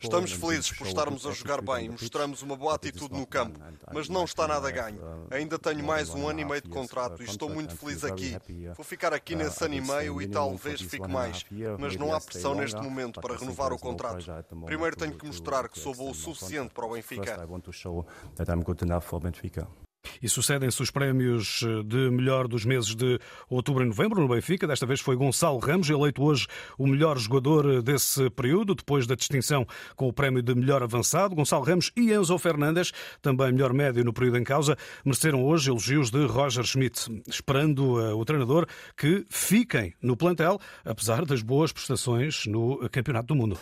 Estamos 0.00 0.32
felizes 0.32 0.70
por 0.70 0.86
estarmos 0.86 1.26
a 1.26 1.32
jogar 1.32 1.60
bem 1.60 1.86
e 1.86 1.88
mostramos 1.88 2.40
uma 2.42 2.56
boa 2.56 2.76
atitude 2.76 3.18
no 3.18 3.26
campo, 3.26 3.58
mas 3.92 4.08
não 4.08 4.24
está 4.24 4.46
nada 4.46 4.70
ganho. 4.70 5.00
Ainda 5.30 5.58
tenho 5.58 5.84
mais 5.84 6.10
um 6.10 6.28
ano 6.28 6.38
e 6.40 6.44
meio 6.44 6.62
de 6.62 6.68
contrato 6.68 7.20
e 7.20 7.26
estou 7.26 7.50
muito 7.50 7.74
feliz 7.76 8.04
aqui. 8.04 8.36
Vou 8.76 8.84
ficar 8.84 9.12
aqui 9.12 9.34
nesse 9.34 9.64
ano 9.64 9.74
e 9.74 9.80
meio 9.80 10.22
e 10.22 10.28
talvez 10.28 10.80
fique 10.80 11.08
mais, 11.08 11.44
mas 11.80 11.96
não 11.96 12.14
há 12.14 12.20
pressão 12.20 12.54
neste 12.54 12.80
momento 12.80 13.20
para 13.20 13.36
renovar 13.36 13.72
o 13.72 13.78
contrato. 13.78 14.24
Primeiro 14.64 14.96
tenho 14.96 15.14
que 15.14 15.26
mostrar 15.26 15.68
que 15.68 15.78
sou 15.80 15.94
bom 15.94 16.10
o 16.10 16.14
suficiente 16.14 16.72
para 16.72 16.86
o 16.86 16.92
Benfica. 16.92 17.48
E 20.20 20.28
sucedem-se 20.28 20.80
os 20.82 20.90
prémios 20.90 21.62
eh, 21.62 21.82
de 21.84 22.10
melhor 22.10 22.48
dos 22.48 22.64
meses 22.64 22.94
de 22.94 23.18
outubro 23.48 23.84
e 23.84 23.86
novembro 23.86 24.20
no 24.20 24.28
Benfica. 24.28 24.66
Desta 24.66 24.86
vez 24.86 25.00
foi 25.00 25.16
Gonçalo 25.16 25.58
Ramos, 25.58 25.88
eleito 25.88 26.22
hoje 26.22 26.46
o 26.78 26.86
melhor 26.86 27.18
jogador 27.18 27.68
eh, 27.68 27.82
desse 27.82 28.28
período, 28.30 28.74
depois 28.74 29.06
da 29.06 29.14
distinção 29.14 29.66
com 29.96 30.08
o 30.08 30.12
prémio 30.12 30.42
de 30.42 30.54
melhor 30.54 30.82
avançado. 30.82 31.34
Gonçalo 31.34 31.64
Ramos 31.64 31.92
e 31.96 32.12
Enzo 32.12 32.38
Fernandes, 32.38 32.92
também 33.20 33.52
melhor 33.52 33.72
médio 33.72 34.04
no 34.04 34.12
período 34.12 34.38
em 34.38 34.44
causa, 34.44 34.76
mereceram 35.04 35.44
hoje 35.44 35.70
elogios 35.70 36.10
de 36.10 36.24
Roger 36.26 36.64
Schmidt, 36.64 37.22
esperando 37.26 37.98
uh, 37.98 38.16
o 38.16 38.24
treinador 38.24 38.66
que 38.96 39.24
fiquem 39.28 39.94
no 40.02 40.16
plantel, 40.16 40.58
apesar 40.84 41.24
das 41.24 41.42
boas 41.42 41.72
prestações 41.72 42.46
no 42.46 42.88
Campeonato 42.90 43.28
do 43.28 43.34
Mundo. 43.34 43.58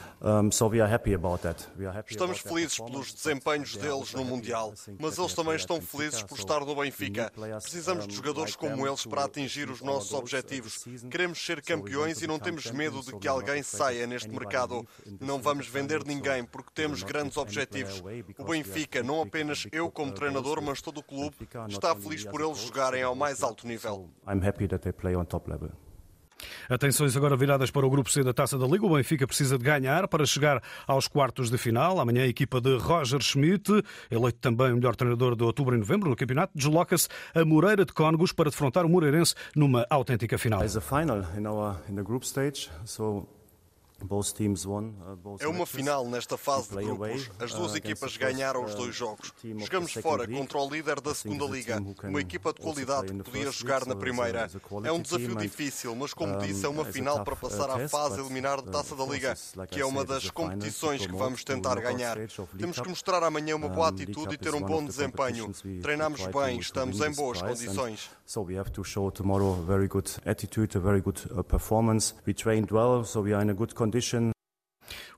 Estamos 2.09 2.38
felizes 2.38 2.78
pelos 2.78 3.12
desempenhos 3.12 3.76
deles 3.76 4.12
no 4.14 4.25
Mundial, 4.25 4.75
mas 4.99 5.18
eles 5.18 5.35
também 5.35 5.56
estão 5.56 5.80
felizes 5.80 6.23
por 6.30 6.37
gostar 6.37 6.64
do 6.64 6.75
Benfica. 6.76 7.32
Precisamos 7.60 8.06
de 8.06 8.14
jogadores 8.14 8.54
como 8.54 8.87
eles 8.87 9.04
para 9.04 9.25
atingir 9.25 9.68
os 9.68 9.80
nossos 9.80 10.12
objetivos. 10.12 10.84
Queremos 11.10 11.44
ser 11.44 11.60
campeões 11.60 12.22
e 12.22 12.26
não 12.26 12.38
temos 12.38 12.70
medo 12.70 13.02
de 13.02 13.18
que 13.18 13.26
alguém 13.26 13.62
saia 13.62 14.06
neste 14.06 14.28
mercado. 14.28 14.87
Não 15.20 15.40
vamos 15.40 15.66
vender 15.66 16.04
ninguém 16.04 16.44
porque 16.44 16.70
temos 16.72 17.02
grandes 17.02 17.37
objetivos. 17.37 18.02
O 18.38 18.44
Benfica, 18.44 19.02
não 19.02 19.20
apenas 19.22 19.66
eu 19.72 19.90
como 19.90 20.12
treinador, 20.12 20.62
mas 20.62 20.80
todo 20.80 20.99
o 20.99 21.02
clube, 21.02 21.37
está 21.68 21.94
feliz 21.96 22.25
por 22.25 22.40
eles 22.40 22.58
jogarem 22.58 23.02
ao 23.02 23.14
mais 23.14 23.42
alto 23.42 23.66
nível. 23.66 24.08
Atenções 26.68 27.16
agora 27.16 27.37
viradas 27.37 27.70
para 27.70 27.87
o 27.87 27.90
grupo 27.90 28.11
C 28.11 28.23
da 28.23 28.32
Taça 28.32 28.59
da 28.59 28.66
Liga. 28.66 28.87
O 28.87 28.94
Benfica 28.94 29.26
precisa 29.26 29.59
de 29.59 29.64
ganhar 29.64 30.09
para 30.09 30.25
chegar 30.25 30.62
aos 30.87 31.09
quartos 31.09 31.50
de 31.50 31.59
final. 31.59 32.00
Amanhã 32.00 32.23
a 32.23 32.28
equipa 32.28 32.61
de 32.61 32.76
Roger 32.76 33.20
Schmidt, 33.20 33.82
eleito 34.11 34.38
também 34.38 34.73
o 34.73 34.76
melhor 34.76 34.97
treinador 34.97 35.37
de 35.37 35.44
outubro 35.44 35.75
e 35.75 35.78
novembro 35.78 36.11
no 36.11 36.16
campeonato, 36.16 36.52
desloca-se 36.54 37.09
a 37.35 37.44
Moreira 37.44 37.85
de 37.85 37.92
Cónegos 37.92 38.32
para 38.32 38.50
defrontar 38.50 38.85
o 38.85 38.88
Moreirense 38.88 39.35
numa 39.54 39.87
autêntica 39.90 40.38
final. 40.38 40.61
Uh, 40.61 40.64
é 45.38 45.47
uma 45.47 45.66
final 45.66 46.07
nesta 46.07 46.38
fase 46.38 46.71
de 46.71 46.85
grupos. 46.85 47.30
As 47.38 47.52
duas 47.52 47.73
uh, 47.73 47.76
equipas 47.76 48.16
ganharam 48.16 48.64
os 48.64 48.75
dois 48.75 48.95
jogos. 48.95 49.33
Jogamos 49.59 49.92
fora 49.92 50.26
contra 50.26 50.59
o 50.59 50.69
líder 50.69 51.00
da 51.00 51.14
segunda 51.14 51.45
liga, 51.45 51.83
uma 52.04 52.21
equipa 52.21 52.52
de 52.52 52.61
qualidade 52.61 53.12
que 53.12 53.23
podia 53.23 53.50
jogar 53.50 53.87
na 53.87 53.95
primeira. 53.95 54.50
É 54.85 54.92
um 54.92 55.00
desafio 55.00 55.37
difícil, 55.37 55.95
mas 55.95 56.14
como 56.14 56.38
disse, 56.38 56.64
é 56.64 56.69
uma 56.69 56.85
final 56.85 57.25
para 57.25 57.35
uh, 57.35 57.37
passar 57.37 57.71
à 57.71 57.88
fase 57.88 58.21
eliminar 58.21 58.62
da 58.62 58.73
Taça 58.73 58.97
da 58.97 59.04
Liga, 59.04 59.37
que 59.71 59.80
é 59.80 59.85
uma 59.85 60.04
das 60.04 60.30
competições 60.30 61.07
que 61.07 61.12
vamos 61.12 61.45
tentar 61.45 61.80
ganhar. 61.80 62.16
Temos 62.59 62.80
que 62.80 62.88
mostrar 62.88 63.23
amanhã 63.23 63.57
uma 63.57 63.69
boa 63.69 63.88
atitude 63.88 64.35
e 64.35 64.38
ter 64.38 64.54
um 64.54 64.62
bom 64.62 64.85
desempenho. 64.85 65.52
Treinamos 65.83 66.26
bem, 66.26 66.59
estamos 66.59 67.00
em 67.00 67.12
boas 67.12 67.42
condições. 67.42 68.11
So 68.25 68.42
we 68.42 68.57
have 68.57 68.71
to 68.71 68.85
show 68.85 69.11
tomorrow 69.11 69.59
a 69.59 69.62
very 69.66 69.88
good 69.88 70.09
attitude, 70.25 70.76
a 70.76 70.80
very 70.80 71.00
good 71.00 71.21
performance. 71.49 72.14
We 72.25 72.33
trained 72.33 72.71
well, 72.71 73.04
so 73.04 73.23
we 73.23 73.35
are 73.35 73.42
in 73.42 73.50
a 73.50 73.54
good 73.54 73.75
condition 73.75 73.89
condition. 73.90 74.30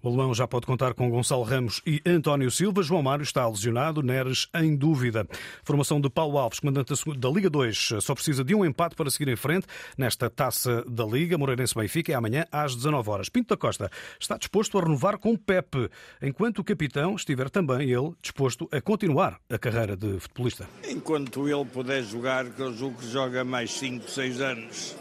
O 0.02 0.08
alemão 0.08 0.34
já 0.34 0.48
pode 0.48 0.66
contar 0.66 0.94
com 0.94 1.08
Gonçalo 1.08 1.44
Ramos 1.44 1.80
e 1.86 2.02
António 2.04 2.50
Silva. 2.50 2.82
João 2.82 3.02
Mário 3.02 3.22
está 3.22 3.48
lesionado, 3.48 4.02
Neres 4.02 4.48
em 4.52 4.74
dúvida. 4.74 5.26
Formação 5.62 6.00
de 6.00 6.10
Paulo 6.10 6.38
Alves, 6.38 6.58
comandante 6.58 6.92
da 7.16 7.30
Liga 7.30 7.48
2, 7.48 7.90
só 8.00 8.12
precisa 8.12 8.42
de 8.42 8.52
um 8.52 8.64
empate 8.64 8.96
para 8.96 9.08
seguir 9.10 9.30
em 9.30 9.36
frente 9.36 9.66
nesta 9.96 10.28
taça 10.28 10.84
da 10.90 11.04
Liga. 11.04 11.38
Moreirense 11.38 11.74
Benfica 11.76 12.10
é 12.10 12.16
amanhã 12.16 12.44
às 12.50 12.74
19 12.74 13.08
horas. 13.10 13.28
Pinto 13.28 13.50
da 13.50 13.56
Costa 13.56 13.88
está 14.18 14.36
disposto 14.36 14.76
a 14.76 14.82
renovar 14.82 15.18
com 15.18 15.36
Pepe, 15.36 15.88
enquanto 16.20 16.58
o 16.58 16.64
capitão 16.64 17.14
estiver 17.14 17.48
também 17.48 17.88
ele 17.88 18.12
disposto 18.20 18.68
a 18.72 18.80
continuar 18.80 19.38
a 19.48 19.56
carreira 19.56 19.96
de 19.96 20.18
futebolista. 20.18 20.68
Enquanto 20.90 21.48
ele 21.48 21.64
puder 21.64 22.02
jogar, 22.02 22.50
que 22.50 22.60
eu 22.60 22.74
julgo 22.74 22.98
que 22.98 23.08
joga 23.08 23.44
mais 23.44 23.70
5, 23.72 24.10
6 24.10 24.40
anos. 24.40 24.96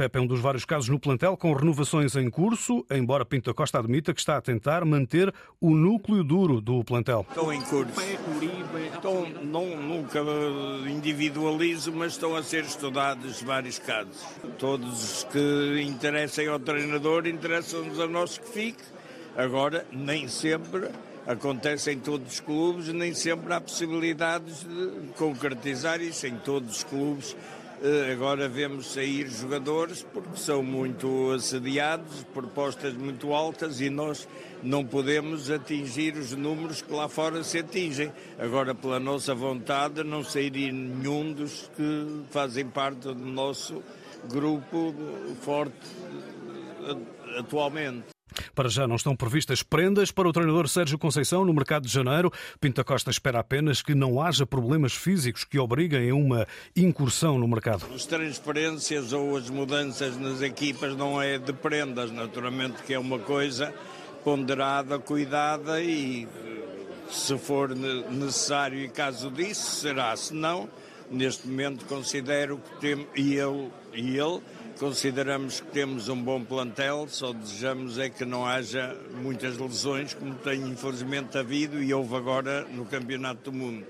Pepe 0.00 0.16
é 0.16 0.20
um 0.22 0.26
dos 0.26 0.40
vários 0.40 0.64
casos 0.64 0.88
no 0.88 0.98
plantel 0.98 1.36
com 1.36 1.52
renovações 1.52 2.16
em 2.16 2.30
curso, 2.30 2.86
embora 2.90 3.22
Pinto 3.22 3.50
da 3.50 3.54
Costa 3.54 3.78
admita 3.78 4.14
que 4.14 4.20
está 4.20 4.38
a 4.38 4.40
tentar 4.40 4.82
manter 4.82 5.30
o 5.60 5.74
núcleo 5.74 6.24
duro 6.24 6.58
do 6.58 6.82
plantel. 6.82 7.26
Estão 7.28 7.52
em 7.52 7.60
curso. 7.60 7.92
Estão, 8.94 9.28
não, 9.42 9.76
nunca 9.76 10.20
individualizo, 10.88 11.92
mas 11.92 12.12
estão 12.12 12.34
a 12.34 12.42
ser 12.42 12.64
estudados 12.64 13.42
vários 13.42 13.78
casos. 13.78 14.24
Todos 14.58 15.04
os 15.04 15.24
que 15.24 15.82
interessem 15.82 16.48
ao 16.48 16.58
treinador 16.58 17.26
interessam-nos 17.26 18.00
a 18.00 18.08
nós 18.08 18.38
que 18.38 18.48
fique. 18.48 18.82
Agora, 19.36 19.84
nem 19.92 20.28
sempre 20.28 20.88
acontece 21.26 21.92
em 21.92 21.98
todos 21.98 22.32
os 22.32 22.40
clubes, 22.40 22.88
nem 22.88 23.12
sempre 23.12 23.52
há 23.52 23.60
possibilidades 23.60 24.64
de 24.64 25.12
concretizar 25.18 26.00
isso 26.00 26.26
em 26.26 26.36
todos 26.36 26.78
os 26.78 26.84
clubes 26.84 27.36
agora 28.12 28.48
vemos 28.48 28.92
sair 28.92 29.28
jogadores 29.28 30.02
porque 30.12 30.36
são 30.36 30.62
muito 30.62 31.30
assediados, 31.32 32.24
propostas 32.34 32.94
muito 32.94 33.32
altas 33.32 33.80
e 33.80 33.88
nós 33.88 34.28
não 34.62 34.84
podemos 34.84 35.50
atingir 35.50 36.14
os 36.16 36.32
números 36.32 36.82
que 36.82 36.92
lá 36.92 37.08
fora 37.08 37.42
se 37.42 37.58
atingem. 37.58 38.12
Agora, 38.38 38.74
pela 38.74 39.00
nossa 39.00 39.34
vontade, 39.34 40.04
não 40.04 40.22
sairia 40.22 40.70
nenhum 40.70 41.32
dos 41.32 41.70
que 41.74 42.24
fazem 42.30 42.66
parte 42.66 43.00
do 43.00 43.14
nosso 43.14 43.82
grupo 44.30 44.94
forte 45.40 45.74
eh, 46.86 47.38
atualmente. 47.38 48.19
Para 48.54 48.68
já 48.68 48.86
não 48.86 48.96
estão 48.96 49.14
previstas 49.16 49.62
prendas 49.62 50.10
para 50.10 50.28
o 50.28 50.32
treinador 50.32 50.68
Sérgio 50.68 50.98
Conceição 50.98 51.44
no 51.44 51.52
mercado 51.52 51.86
de 51.86 51.92
janeiro. 51.92 52.32
Pinta 52.60 52.84
Costa 52.84 53.10
espera 53.10 53.40
apenas 53.40 53.82
que 53.82 53.94
não 53.94 54.20
haja 54.20 54.46
problemas 54.46 54.92
físicos 54.92 55.44
que 55.44 55.58
obriguem 55.58 56.10
a 56.10 56.14
uma 56.14 56.46
incursão 56.76 57.38
no 57.38 57.48
mercado. 57.48 57.86
As 57.94 58.06
transferências 58.06 59.12
ou 59.12 59.36
as 59.36 59.48
mudanças 59.50 60.16
nas 60.16 60.42
equipas 60.42 60.96
não 60.96 61.20
é 61.20 61.38
de 61.38 61.52
prendas, 61.52 62.10
naturalmente 62.10 62.82
que 62.82 62.94
é 62.94 62.98
uma 62.98 63.18
coisa 63.18 63.74
ponderada, 64.24 64.98
cuidada 64.98 65.80
e 65.82 66.28
se 67.10 67.36
for 67.38 67.74
necessário 67.74 68.78
e 68.78 68.88
caso 68.88 69.30
disso 69.30 69.80
será, 69.80 70.14
se 70.16 70.32
não, 70.32 70.68
neste 71.10 71.46
momento 71.48 71.84
considero 71.86 72.58
que 72.58 72.80
temos, 72.80 73.06
e 73.16 73.34
eu 73.34 73.70
e 73.92 74.16
ele 74.16 74.40
Consideramos 74.80 75.60
que 75.60 75.66
temos 75.72 76.08
um 76.08 76.16
bom 76.16 76.42
plantel, 76.42 77.06
só 77.06 77.34
desejamos 77.34 77.98
é 77.98 78.08
que 78.08 78.24
não 78.24 78.46
haja 78.46 78.96
muitas 79.22 79.58
lesões, 79.58 80.14
como 80.14 80.34
tem 80.36 80.58
infelizmente 80.62 81.36
havido 81.36 81.82
e 81.82 81.92
houve 81.92 82.16
agora 82.16 82.64
no 82.64 82.86
Campeonato 82.86 83.50
do 83.50 83.52
Mundo. 83.52 83.86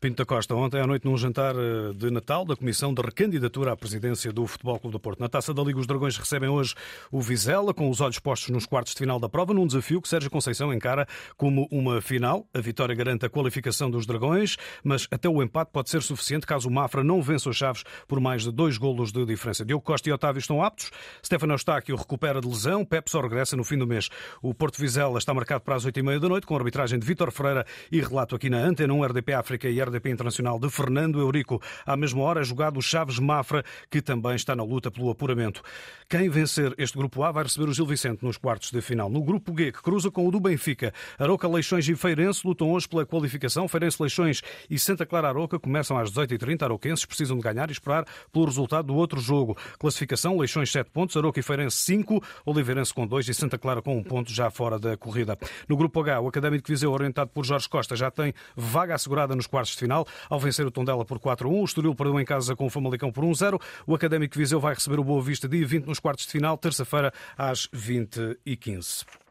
Pinto 0.00 0.16
da 0.16 0.24
Costa, 0.24 0.54
ontem 0.54 0.80
à 0.80 0.86
noite 0.86 1.04
num 1.04 1.16
jantar 1.16 1.54
eh, 1.54 1.92
de 1.94 2.10
Natal 2.10 2.44
da 2.44 2.56
Comissão 2.56 2.92
de 2.92 3.00
Recandidatura 3.00 3.72
à 3.72 3.76
Presidência 3.76 4.32
do 4.32 4.46
Futebol 4.46 4.78
Clube 4.78 4.92
do 4.92 5.00
Porto. 5.00 5.20
Na 5.20 5.28
Taça 5.28 5.54
da 5.54 5.62
Liga, 5.62 5.78
os 5.78 5.86
Dragões 5.86 6.16
recebem 6.16 6.48
hoje 6.48 6.74
o 7.12 7.20
Vizela, 7.20 7.72
com 7.72 7.88
os 7.88 8.00
olhos 8.00 8.18
postos 8.18 8.50
nos 8.50 8.66
quartos 8.66 8.94
de 8.94 8.98
final 8.98 9.20
da 9.20 9.28
prova, 9.28 9.54
num 9.54 9.66
desafio 9.66 10.02
que 10.02 10.08
Sérgio 10.08 10.30
Conceição 10.30 10.72
encara 10.72 11.06
como 11.36 11.68
uma 11.70 12.00
final. 12.00 12.46
A 12.52 12.60
vitória 12.60 12.94
garante 12.94 13.26
a 13.26 13.28
qualificação 13.28 13.90
dos 13.90 14.06
Dragões, 14.06 14.56
mas 14.82 15.06
até 15.10 15.28
o 15.28 15.42
empate 15.42 15.70
pode 15.72 15.90
ser 15.90 16.02
suficiente 16.02 16.46
caso 16.46 16.68
o 16.68 16.72
Mafra 16.72 17.04
não 17.04 17.22
vença 17.22 17.48
os 17.48 17.56
Chaves 17.56 17.84
por 18.06 18.20
mais 18.20 18.42
de 18.42 18.52
dois 18.52 18.78
golos 18.78 19.12
de 19.12 19.24
diferença. 19.24 19.64
Diogo 19.64 19.84
Costa 19.84 20.08
e 20.08 20.12
Otávio 20.12 20.40
estão 20.40 20.62
aptos. 20.62 20.90
Stefano 21.24 21.54
Eustáquio 21.54 21.96
recupera 21.96 22.40
de 22.40 22.48
lesão. 22.48 22.84
Pep 22.84 23.10
só 23.10 23.20
regressa 23.20 23.56
no 23.56 23.64
fim 23.64 23.78
do 23.78 23.86
mês. 23.86 24.08
O 24.42 24.54
Porto 24.54 24.78
Vizela 24.78 25.18
está 25.18 25.32
marcado 25.32 25.62
para 25.62 25.76
as 25.76 25.84
oito 25.84 25.98
e 25.98 26.02
meia 26.02 26.18
da 26.18 26.28
noite, 26.28 26.46
com 26.46 26.54
a 26.54 26.58
arbitragem 26.58 26.98
de 26.98 27.06
Vítor 27.06 27.30
Ferreira 27.30 27.64
e 27.90 28.00
relato 28.00 28.34
aqui 28.34 28.50
na 28.50 28.58
Antena 28.58 28.92
1 28.92 29.04
RDP 29.04 29.32
África 29.32 29.67
e 29.70 29.82
RDP 29.82 30.10
Internacional 30.10 30.58
de 30.58 30.70
Fernando 30.70 31.20
Eurico. 31.20 31.60
À 31.86 31.96
mesma 31.96 32.22
hora 32.22 32.40
é 32.40 32.44
jogado 32.44 32.78
o 32.78 32.82
Chaves 32.82 33.18
Mafra, 33.18 33.64
que 33.90 34.00
também 34.00 34.34
está 34.34 34.54
na 34.54 34.62
luta 34.62 34.90
pelo 34.90 35.10
apuramento. 35.10 35.62
Quem 36.08 36.28
vencer 36.28 36.74
este 36.78 36.96
grupo 36.96 37.22
A 37.22 37.30
vai 37.30 37.44
receber 37.44 37.68
o 37.68 37.74
Gil 37.74 37.86
Vicente 37.86 38.24
nos 38.24 38.36
quartos 38.36 38.70
de 38.70 38.80
final. 38.80 39.10
No 39.10 39.22
grupo 39.22 39.54
G, 39.56 39.72
que 39.72 39.82
cruza 39.82 40.10
com 40.10 40.26
o 40.26 40.30
do 40.30 40.40
Benfica, 40.40 40.92
Aroca, 41.18 41.46
Leixões 41.46 41.88
e 41.88 41.94
Feirense 41.94 42.46
lutam 42.46 42.70
hoje 42.70 42.88
pela 42.88 43.04
qualificação. 43.04 43.68
Feirense, 43.68 44.00
Leixões 44.00 44.42
e 44.70 44.78
Santa 44.78 45.04
Clara 45.04 45.28
Aroca 45.28 45.58
começam 45.58 45.98
às 45.98 46.10
18h30. 46.10 46.62
Aroquenses 46.62 47.04
precisam 47.04 47.36
de 47.36 47.42
ganhar 47.42 47.68
e 47.68 47.72
esperar 47.72 48.06
pelo 48.32 48.46
resultado 48.46 48.86
do 48.86 48.94
outro 48.94 49.20
jogo. 49.20 49.56
Classificação, 49.78 50.38
Leixões 50.38 50.72
7 50.72 50.90
pontos, 50.90 51.16
Aroca 51.16 51.40
e 51.40 51.42
Feirense 51.42 51.76
5, 51.76 52.22
Oliveirense 52.46 52.94
com 52.94 53.06
2 53.06 53.28
e 53.28 53.34
Santa 53.34 53.58
Clara 53.58 53.82
com 53.82 53.96
1 53.96 53.98
um 53.98 54.02
ponto 54.02 54.32
já 54.32 54.50
fora 54.50 54.78
da 54.78 54.96
corrida. 54.96 55.36
No 55.68 55.76
grupo 55.76 56.00
H, 56.00 56.20
o 56.20 56.28
Académico 56.28 56.66
de 56.66 56.72
Viseu, 56.72 56.90
orientado 56.90 57.30
por 57.30 57.44
Jorge 57.44 57.68
Costa, 57.68 57.94
já 57.96 58.10
tem 58.10 58.32
vaga 58.56 58.94
assegurada 58.94 59.36
nos 59.36 59.46
quartos 59.46 59.57
de 59.66 59.76
final 59.76 59.88
final. 59.88 60.06
Ao 60.28 60.38
vencer 60.38 60.66
o 60.66 60.70
Tondela 60.70 61.04
por 61.04 61.18
4-1, 61.18 61.60
o 61.60 61.64
Estoril 61.64 61.94
perdeu 61.94 62.20
em 62.20 62.24
casa 62.24 62.54
com 62.54 62.66
o 62.66 62.70
Famalicão 62.70 63.10
por 63.10 63.24
1-0. 63.24 63.60
O 63.86 63.94
Académico 63.94 64.36
Viseu 64.36 64.60
vai 64.60 64.74
receber 64.74 64.98
o 65.00 65.04
Boa 65.04 65.22
Vista 65.22 65.48
dia 65.48 65.66
20 65.66 65.86
nos 65.86 65.98
quartos 65.98 66.26
de 66.26 66.32
final, 66.32 66.56
terça-feira 66.56 67.12
às 67.36 67.66
20h15. 67.68 69.27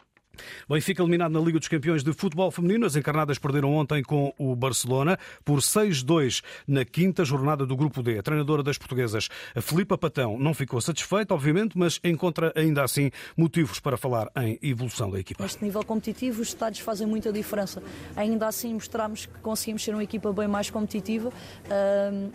Benfica 0.70 1.02
eliminado 1.02 1.32
na 1.32 1.40
Liga 1.40 1.60
dos 1.60 1.68
Campeões 1.68 2.04
de 2.04 2.14
Futebol 2.14 2.52
Feminino. 2.52 2.86
As 2.86 2.96
encarnadas 2.96 3.38
perderam 3.38 3.74
ontem 3.74 4.04
com 4.04 4.34
o 4.38 4.56
Barcelona 4.56 5.18
por 5.44 5.60
6-2 5.60 6.44
na 6.68 6.84
quinta 6.86 7.24
jornada 7.24 7.66
do 7.66 7.76
Grupo 7.76 8.02
D. 8.02 8.20
A 8.20 8.24
treinadora 8.24 8.64
das 8.64 8.78
portuguesas, 8.78 9.30
a 9.56 9.62
Filipa 9.62 9.98
Patão, 9.98 10.38
não 10.38 10.54
ficou 10.54 10.80
satisfeita, 10.82 11.34
obviamente, 11.34 11.78
mas 11.78 12.00
encontra 12.04 12.52
ainda 12.56 12.84
assim 12.84 13.12
motivos 13.36 13.80
para 13.80 13.98
falar 13.98 14.32
em 14.38 14.60
evolução 14.62 15.10
da 15.10 15.20
equipa. 15.20 15.44
Neste 15.44 15.64
nível 15.64 15.84
competitivo, 15.84 16.42
os 16.42 16.50
estádios 16.50 16.84
fazem 16.84 17.08
muita 17.08 17.32
diferença. 17.32 17.82
Ainda 18.16 18.48
assim, 18.48 18.74
mostramos 18.74 19.26
que 19.26 19.40
conseguimos 19.40 19.84
ser 19.84 19.94
uma 19.94 20.04
equipa 20.04 20.32
bem 20.34 20.48
mais 20.48 20.70
competitiva 20.70 21.32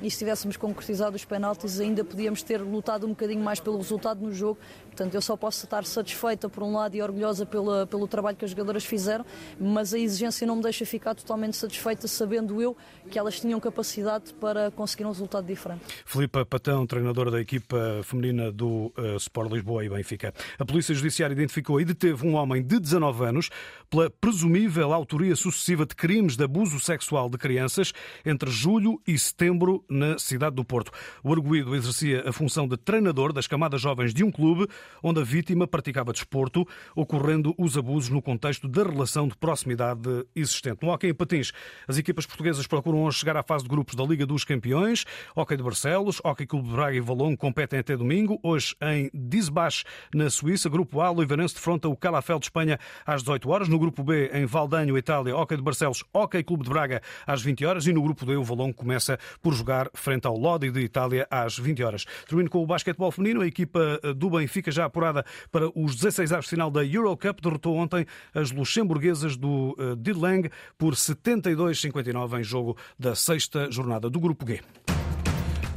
e 0.01 0.11
se 0.11 0.19
tivéssemos 0.19 0.57
concretizado 0.57 1.17
os 1.17 1.25
penaltis, 1.25 1.81
ainda 1.81 2.05
podíamos 2.05 2.43
ter 2.43 2.61
lutado 2.61 3.07
um 3.07 3.11
bocadinho 3.11 3.43
mais 3.43 3.61
pelo 3.61 3.77
resultado 3.77 4.21
no 4.21 4.33
jogo. 4.33 4.59
Portanto, 4.87 5.15
eu 5.15 5.23
só 5.23 5.37
posso 5.37 5.65
estar 5.65 5.85
satisfeita 5.85 6.49
por 6.49 6.63
um 6.63 6.75
lado 6.75 6.95
e 6.95 7.03
orgulhosa 7.03 7.47
pela 7.47 7.87
pelo 7.93 8.09
trabalho 8.09 8.35
que 8.35 8.45
as 8.47 8.53
jogadoras 8.53 8.87
fizeram, 8.87 9.23
mas 9.61 9.93
a 9.93 9.99
exigência 9.99 10.47
não 10.47 10.57
me 10.57 10.63
deixa 10.63 10.87
ficar 10.87 11.15
totalmente 11.15 11.59
satisfeita, 11.59 12.09
sabendo 12.09 12.63
eu 12.63 12.75
que 13.11 13.19
elas 13.19 13.39
tinham 13.39 13.61
capacidade 13.61 14.33
para 14.41 14.71
conseguir 14.71 15.05
um 15.05 15.09
resultado 15.09 15.47
diferente. 15.47 15.83
Filipe 16.07 16.43
Patão, 16.47 16.87
treinadora 16.87 17.31
da 17.31 17.39
equipa 17.39 18.01
feminina 18.03 18.51
do 18.51 18.91
uh, 18.97 19.17
Sport 19.19 19.53
Lisboa 19.53 19.85
e 19.85 19.91
Benfica. 19.91 20.33
A 20.59 20.65
Polícia 20.65 20.95
Judiciária 20.95 21.35
identificou 21.35 21.79
e 21.83 21.85
deteve 21.85 22.27
um 22.27 22.35
homem 22.35 22.63
de 22.63 22.81
19 22.81 23.27
anos 23.27 23.51
pela 23.93 24.09
presumível 24.09 24.91
autoria 24.91 25.37
sucessiva 25.37 25.85
de 25.85 25.95
crimes 25.95 26.35
de 26.35 26.43
abuso 26.43 26.81
sexual 26.81 27.29
de 27.29 27.37
crianças 27.37 27.93
entre 28.25 28.51
julho 28.51 28.99
e 29.07 29.19
setembro 29.19 29.85
na 29.87 30.19
cidade 30.19 30.57
do 30.57 30.65
Porto. 30.65 30.91
O 31.23 31.31
arguído 31.31 31.77
exercia 31.77 32.27
a 32.27 32.33
função 32.33 32.67
de 32.67 32.79
treinador 32.79 33.35
das 33.35 33.47
camadas 33.47 33.83
jovens 33.83 34.15
de 34.15 34.25
um 34.25 34.31
clube 34.31 34.67
onde 35.03 35.21
a 35.21 35.23
vítima 35.23 35.67
praticava 35.67 36.11
desporto, 36.11 36.67
ocorrendo 36.97 37.55
os 37.59 37.77
abusos 37.77 38.09
no 38.09 38.23
contexto 38.23 38.67
da 38.67 38.83
relação 38.83 39.29
de 39.29 39.37
proximidade 39.37 40.25
existente. 40.35 40.79
No 40.81 40.91
hockey 40.91 41.09
em 41.09 41.15
patins, 41.15 41.53
as 41.87 41.99
equipas 41.99 42.25
portuguesas 42.25 42.67
procuram 42.67 43.03
hoje 43.03 43.19
chegar 43.19 43.37
à 43.37 43.43
fase 43.43 43.65
de 43.65 43.69
grupos 43.69 43.95
da 43.95 44.05
Liga 44.05 44.25
dos 44.25 44.43
Campeões. 44.43 45.05
Hockey 45.37 45.59
de 45.59 45.63
Barcelos, 45.63 46.19
Hockey 46.25 46.47
Clube 46.47 46.67
de 46.67 46.75
Braga 46.75 46.97
e 46.97 47.01
Valongo 47.01 47.37
competem 47.37 47.81
até 47.81 47.95
domingo. 47.95 48.41
Hoje 48.43 48.75
em 48.81 49.11
Disbach, 49.13 49.85
na 50.15 50.31
Suíça. 50.31 50.71
Grupo 50.71 51.03
A, 51.03 51.11
Luivarense 51.11 51.55
defronta 51.55 51.89
o 51.89 51.97
Calafel 51.97 52.39
de 52.39 52.47
Espanha 52.47 52.79
às 53.05 53.21
18 53.21 53.51
horas. 53.51 53.69
No 53.69 53.82
grupo 53.83 54.05
B, 54.05 54.31
em 54.33 54.47
Valdanho, 54.47 54.97
Itália, 54.97 55.37
Hockey 55.37 55.57
de 55.57 55.63
Barcelos, 55.63 56.05
Hockey 56.15 56.45
Clube 56.45 56.63
de 56.63 56.71
Braga 56.71 57.03
às 57.27 57.43
20 57.43 57.67
horas. 57.67 57.87
E 57.87 57.93
no 57.93 58.01
grupo 58.01 58.25
D, 58.25 58.37
o 58.37 58.45
Valongo 58.45 58.75
começa 58.75 59.19
por 59.43 59.55
jogar 59.55 59.91
frente 59.93 60.27
ao 60.27 60.37
Lodi 60.37 60.71
de 60.71 60.81
Itália 60.81 61.27
às 61.29 61.59
20 61.59 61.83
horas. 61.83 62.05
Termino 62.29 62.49
com 62.49 62.63
o 62.63 62.67
basquetebol 62.67 63.11
feminino. 63.11 63.43
A 63.43 63.47
equipa 63.47 64.01
do 64.17 64.31
Benfica 64.31 64.71
já 64.71 64.85
apurada 64.85 65.25
para 65.51 65.69
os 65.75 65.97
16 65.97 66.33
aves 66.33 66.49
final 66.49 66.71
da 66.71 66.85
Eurocup 66.85 67.43
derrotou 67.43 67.77
ontem 67.77 68.07
as 68.33 68.53
luxemburguesas 68.53 69.37
do 69.37 69.77
eh, 69.79 69.97
Didlang 69.97 70.49
por 70.79 70.95
72-59 70.95 72.41
em 72.41 72.45
jogo 72.45 72.77
da 72.99 73.15
sexta 73.15 73.71
jornada 73.71 74.09
do 74.09 74.21
Grupo 74.21 74.47
G. 74.47 74.61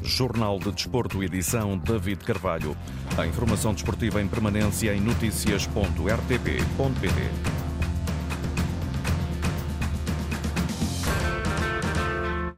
Jornal 0.04 0.60
de 0.60 0.72
Desporto, 0.72 1.24
edição 1.24 1.78
David 1.78 2.24
Carvalho. 2.24 2.78
A 3.18 3.26
informação 3.26 3.74
desportiva 3.74 4.22
em 4.22 4.28
permanência 4.28 4.94
em 4.94 5.02
notícias.rtp.pt. 5.02 7.65